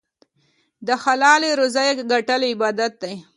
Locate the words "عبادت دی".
2.51-3.15